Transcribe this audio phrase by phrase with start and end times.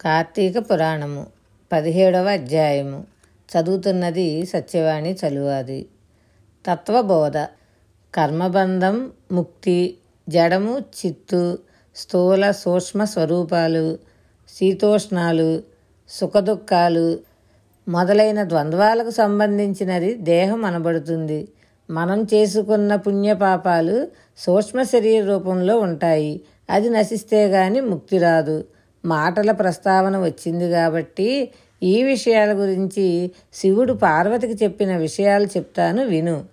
[0.00, 1.26] కార్తీక పురాణము
[1.72, 3.04] పదిహేడవ అధ్యాయము.
[3.50, 5.86] చదువుతున్నది సత్యవాణి చలువాది.
[6.66, 7.36] తత్వబోధ.
[8.14, 9.96] కర్మబంధం ముక్తి
[10.28, 11.58] జడము చిత్తు
[11.96, 13.98] స్థూల సూక్ష్మ స్వరూపాలు
[14.48, 15.62] శీతోష్ణాలు
[16.08, 17.18] సుఖదుఖాలు
[17.88, 21.48] మొదలైన ద్వంద్వాలకు సంబంధించినది దేహం అనబడుతుంది.
[21.90, 24.08] మనం చేసుకున్న పుణ్యపాపాలు
[24.38, 26.40] సూక్ష్మ శరీర రూపంలో ఉంటాయి.
[26.70, 28.64] అది నశిస్తే గాని ముక్తి రాదు.
[29.04, 31.50] మాటల ప్రస్తావన వచ్చింది కాబట్టి
[31.82, 36.44] ఈ విషయాల గురించి శివుడు పార్వతికి చెప్పిన విషయాలు చెప్తాను విను.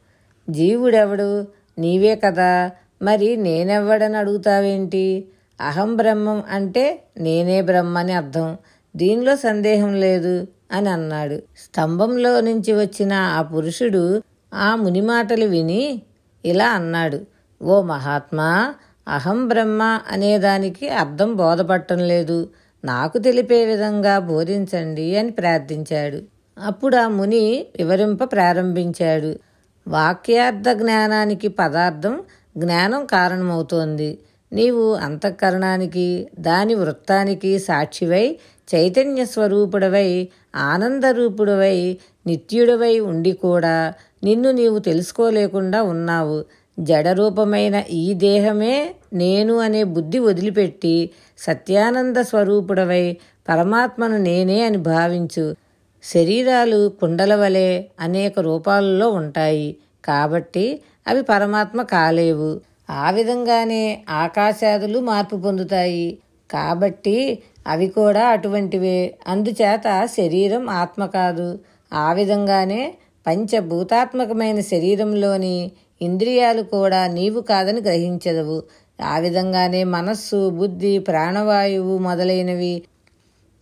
[0.50, 1.48] జీవుడెవడు?
[1.80, 2.72] నీవే కదా.
[3.02, 5.26] మరి నేనెవ్వడని అడుగుతావేంటి?
[5.62, 8.58] అహం బ్రహ్మం అంటే నేనే బ్రహ్మని అర్థం.
[8.95, 11.36] దీనిలో సందేహం లేదు అని అన్నాడు.
[11.36, 14.22] స్తంభంలో నుంచి వచ్చిన ఆ పురుషుడు
[14.54, 16.02] ఆ ముని మాటలు విని
[16.45, 17.22] ఇలా అన్నాడు.
[17.62, 18.73] ఓ మహాత్మా
[19.08, 22.50] అహం బ్రహ్మ అనేదానికి అర్థం బోధపట్టం లేదు.
[22.86, 26.22] నాకు తెలిపే విధంగా బోధించండి అని ప్రార్థించాడు.
[26.66, 29.40] అప్పుడు ఆ ముని వివరింప ప్రారంభించాడు.
[29.88, 32.23] వాక్యార్థ జ్ఞానానికి పదార్థం
[32.58, 34.20] జ్ఞానం కారణమవుతోంది.
[34.54, 38.38] నీవు అంతఃకరణానికి దాని వృత్తానికి సాక్షివై
[38.76, 43.94] చైతన్య స్వరూపుడవై ఆనందరూపుడవై నిత్యుడవై ఉండి కూడా
[44.24, 46.46] నిన్ను నీవు తెలుసుకోలేకుండా ఉన్నావు.
[46.80, 53.17] జడరూపమైన ఈ దేహమే నేను అనే బుద్ధి వదిలిపెట్టి సత్యానంద స్వరూపుడవై
[53.50, 55.55] పరమాత్మను నేనే అని భావించు.
[56.03, 59.78] శరీరాలు కుండల వలె అనేక రూపాలలో ఉంటాయి.
[60.05, 62.61] కాబట్టి అవి పరమాత్మ కాలేవు.
[62.89, 66.17] ఆ విధంగానే ఆకాశాదులు మార్పు పొందుతాయి.
[66.52, 69.16] కాబట్టి అవి కూడా అటువంటివే.
[69.28, 71.59] అందుచేత శరీరం ఆత్మ కాదు.
[71.94, 72.94] ఆ విధంగానే
[73.28, 78.63] పంచభూతాత్మకమైన శరీరంలోని ఇంద్రియాలు కూడా నీవు కాదని గ్రహించదవు.
[79.00, 82.76] ఆ విధంగానే మనస్సు బుద్ధి ప్రాణవాయువు మొదలైనవి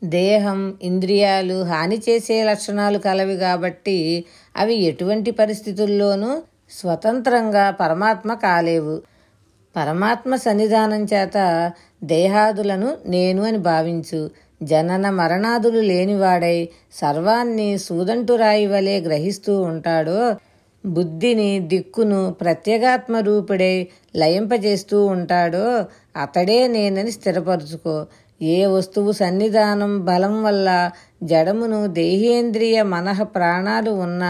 [0.03, 4.25] దేహం ఇంద్రియాలు హాని చేసే లక్షణాలు కలవి కాబట్టి
[4.57, 6.31] అవి ఎటువంటి పరిస్థితుల్లోనూ
[6.71, 8.95] స్వతంత్రంగా పరమాత్మ కాలేవు.
[9.75, 11.37] పరమాత్మ సన్నిధానం చేత
[12.03, 14.21] దేహాదులను నేను అని భావించు.
[14.63, 16.57] జనన మరణాదులు లేనివాడై
[16.93, 20.19] సర్వాన్ని సూదంటురాయి వలె గ్రహిస్తూ ఉంటాడో
[20.85, 23.75] బుద్ధిని దిక్కును ప్రత్యేగాత్మ రూపుడై
[24.15, 25.65] లయింపజేస్తూ ఉంటాడో
[26.17, 27.95] అతడే నేనని స్థిరపరుచుకో.
[28.41, 30.69] ఏ వస్తువు సన్నిధానం బలం వల్ల
[31.23, 34.23] జడమును దేహేంద్రియ మనః ప్రాణాలు ఉన్న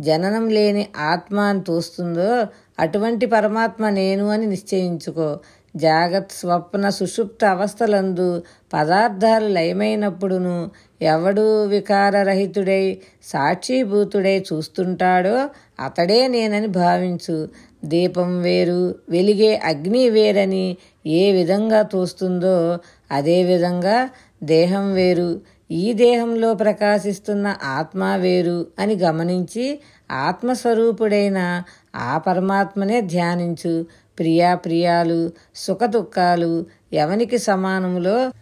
[0.00, 2.30] జననం లేని ఆత్మ అని తోస్తుందో
[2.78, 5.28] అటువంటి పరమాత్మ నేను అని నిశ్చయించుకో.
[5.76, 10.70] జాగత్ స్వప్న సుషుప్త అవస్థలందు పదార్థాలు లయమైనప్పుడును
[11.02, 15.48] ఎవడు వికారరహితుడై సాక్షిభూతుడై చూస్తుంటాడో
[15.80, 17.48] అతడే నేనని భావించు.
[17.84, 22.78] దీపం వేరు వెలిగే అగ్ని వేరని ఏ విధంగా తోస్తుందో
[23.10, 24.10] అదేవిధంగా
[24.42, 25.30] దేహం వేరు.
[25.70, 31.62] ఈ దేహంలో ప్రకాశిస్తున్న ఆత్మ వేరు అని గమనించి ఆత్మస్వరూపుడైన
[31.96, 33.86] ఆ పరమాత్మనే ధ్యానించు.
[34.18, 38.32] ప్రియాప్రియాలు సుఖదుఖాలు ఎవనికి సమానములో?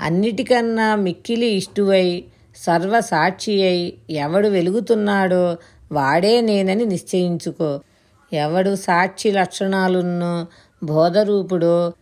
[0.00, 2.24] అన్నిటికన్నా మిక్కిలి ఇష్టువై
[2.56, 5.56] సర్వసాక్షి అయి ఎవడు వెలుగుతున్నాడో
[5.92, 7.80] వాడే నేనని నిశ్చయించుకో.
[8.32, 10.46] ఎవడు సాక్షి లక్షణాలున్నో
[10.84, 11.92] బోధరూపుడో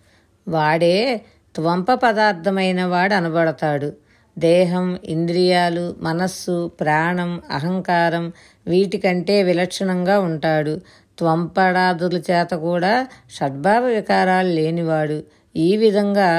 [0.48, 1.20] వాడే
[1.56, 3.92] త్వంప పదార్థమైన వాడు అనబడతాడు.
[4.38, 8.32] దేహం ఇంద్రియాలు మనస్సు ప్రాణం అహంకారం
[8.66, 10.80] వీటికంటే విలక్షణంగా ఉంటాడు.
[11.20, 12.92] త్వంపడాదుల చేత కూడా
[13.30, 15.18] షడ్భావ వికారాలు లేనివాడు.
[15.56, 16.30] ఈ విధంగా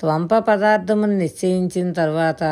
[0.00, 2.42] త్వంప పదార్థమును నిశ్చయించిన తర్వాత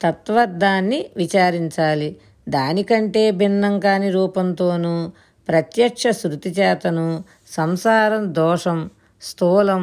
[0.00, 2.10] తత్వద్దాన్ని విచారించాలి.
[2.48, 4.94] దానికంటే భిన్నం కాని రూపంతోనూ
[5.48, 7.06] ప్రత్యక్ష శృతి చేతను
[7.50, 8.78] సంసారం దోషం
[9.22, 9.82] స్థూలం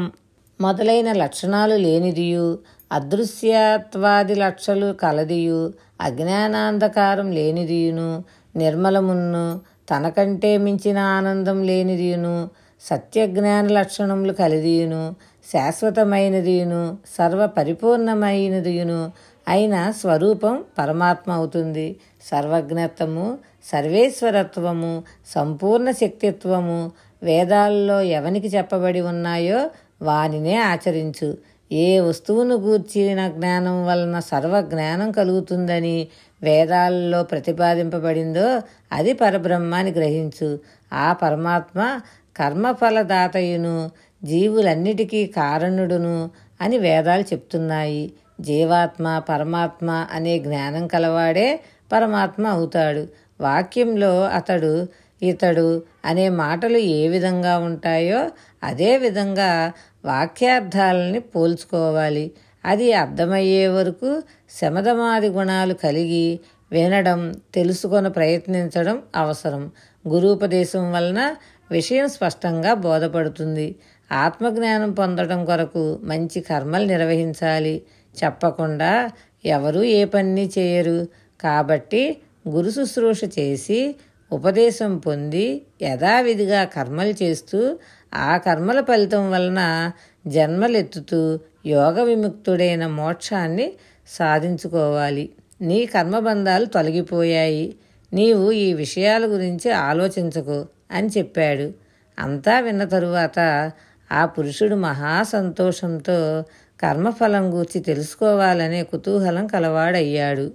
[0.59, 2.47] మొదలైన లక్షణాలు లేనిదియు
[2.91, 5.61] అదృశ్యత్వాది లక్షలు కలదియు
[6.01, 8.09] అజ్ఞానాంధకారం లేనిదియును
[8.55, 9.45] నిర్మలమును
[9.91, 12.49] తనకంటే మించిన ఆనందం లేనిదియును
[12.81, 15.15] సత్యజ్ఞాన లక్షణములు కలిదియును
[15.51, 19.11] శాశ్వతమైనదియును సర్వ పరిపూర్ణమైనదియును
[19.47, 21.95] అయిన స్వరూపం పరమాత్మ అవుతుంది
[22.31, 23.37] సర్వజ్ఞత్వము
[23.71, 26.91] సర్వేశ్వరత్వము సంపూర్ణ శక్తిత్వము
[27.23, 29.69] వేదాల్లో ఎవనికి చెప్పబడి ఉన్నాయో
[30.01, 31.29] వానినే ఆచరించు.
[31.71, 36.07] ఏ వస్తువును గూర్చిన జ్ఞానం వలన సర్వ జ్ఞానం కలుగుతుందని
[36.43, 38.61] వేదాల్లో ప్రతిపాదింపబడిందో
[38.91, 40.59] అది పరబ్రహ్మాన్ని గ్రహించు.
[40.93, 41.99] ఆ పరమాత్మ
[42.37, 43.91] కర్మఫలదాతయును
[44.23, 46.31] జీవులన్నిటికీ కారణుడును
[46.61, 48.13] అని వేదాలు చెప్తున్నాయి.
[48.41, 51.59] జీవాత్మ పరమాత్మ అనే జ్ఞానం కలవాడే
[51.91, 53.07] పరమాత్మ అవుతాడు.
[53.41, 54.87] వాక్యంలో అతడు
[55.23, 58.29] ఇతడు అనే మాటలు ఏ విధంగా ఉంటాయో
[58.63, 59.71] అదే విధంగా
[60.05, 62.31] వాక్యార్థాలని పోల్చుకోవాలి.
[62.65, 64.21] అది అర్థమయ్యే వరకు
[64.61, 66.39] శమధమాది గుణాలు కలిగి
[66.71, 69.71] వినడం తెలుసుకొని ప్రయత్నించడం అవసరం.
[70.07, 71.35] గురూపదేశం వలన
[71.71, 73.75] విషయం స్పష్టంగా బోధపడుతుంది.
[74.11, 77.81] ఆత్మజ్ఞానం పొందడం కొరకు మంచి కర్మలు నిర్వహించాలి.
[78.23, 79.11] చెప్పకుండా
[79.45, 81.07] ఎవరూ ఏ పని చేయరు.
[81.41, 82.17] కాబట్టి
[82.49, 83.95] గురు శుశ్రూష చేసి
[84.31, 87.79] ఉపదేశం పొంది యథావిధిగా కర్మలు చేస్తూ
[88.13, 89.91] ఆ కర్మల ఫలితం వలన
[90.27, 93.73] జన్మలెత్తుతూ యోగ విముక్తుడైన మోక్షాన్ని
[94.07, 95.29] సాధించుకోవాలి.
[95.61, 97.75] నీ కర్మబంధాలు తొలగిపోయాయి.
[98.13, 101.73] నీవు ఈ విషయాల గురించి ఆలోచించకు అని చెప్పాడు.
[102.19, 103.71] అంతా విన్న తరువాత
[104.11, 106.43] ఆ పురుషుడు మహా సంతోషంతో
[106.79, 110.51] కర్మఫలం గూర్చి తెలుసుకోవాలనే కుతూహలం కలవాడయ్యాడు.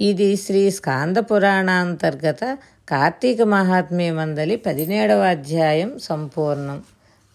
[0.00, 2.58] ఇది శ్రీ స్కాంద పురాణాంతర్గత
[2.88, 6.82] కార్తీక మహాత్మ్యమందలి పదిహేడవ అధ్యాయం సంపూర్ణం.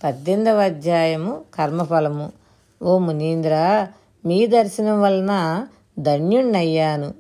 [0.04, 2.32] పద్దెనిమిదవ అధ్యాయము కర్మఫలము.
[2.82, 3.88] ఓ మునీంద్ర
[4.26, 5.68] మీ దర్శనం వలన
[6.00, 7.14] ధన్యుణ్ణయ్యాను.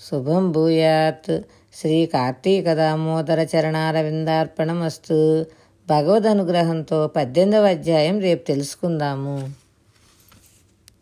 [0.00, 1.40] శుభం భూయాత్.
[1.74, 5.46] శ్రీ కార్తీక దామోదర చరణారవిందార్పణమస్తు.
[5.88, 9.65] భగవద్ అనుగ్రహంతో పద్దెనిమిదవ అధ్యాయం రేపు తెలుసుకుందాము.